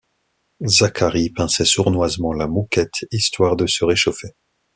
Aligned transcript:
Zacharie 0.65 1.29
pinçait 1.31 1.63
sournoisement 1.63 2.33
la 2.33 2.47
Mouquette, 2.47 3.05
histoire 3.11 3.55
de 3.55 3.67
se 3.67 3.85
réchauffer. 3.85 4.29